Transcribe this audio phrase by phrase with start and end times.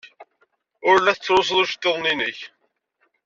[0.89, 2.39] Ur la tettlusuḍ iceḍḍiḍen-nnek.